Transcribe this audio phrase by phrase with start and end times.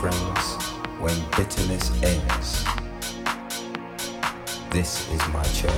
[0.00, 0.56] friends,
[1.00, 2.64] when bitterness ends.
[4.70, 5.72] This is my church.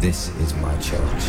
[0.00, 1.24] This is my church.